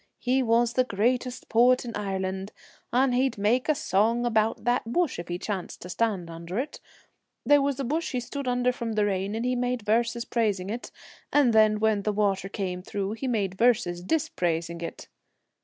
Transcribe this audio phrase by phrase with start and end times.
[0.17, 2.51] He was the greatest poet in Ireland,
[2.91, 6.79] and he'd make a song about that bush if he chanced to stand under it.
[7.45, 10.25] There was a bush he stood under from the rain, and he made verses 37
[10.25, 10.91] The praising it,
[11.31, 15.07] and then when the water came Twilight, through he made verses dispraising it.'